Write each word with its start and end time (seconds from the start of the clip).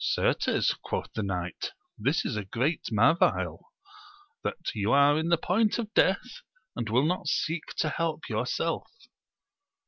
Certes, 0.03 0.73
quoth 0.73 1.13
the 1.13 1.21
knight, 1.21 1.73
this 1.95 2.25
is 2.25 2.35
a 2.35 2.43
great 2.43 2.81
marvail, 2.91 3.59
that 4.43 4.57
you 4.73 4.91
are 4.91 5.15
in 5.15 5.27
the 5.29 5.37
point 5.37 5.77
of 5.77 5.93
death, 5.93 6.41
and 6.75 6.89
will 6.89 7.05
not 7.05 7.27
seek 7.27 7.65
to 7.77 7.89
help 7.89 8.27
yourself. 8.27 8.91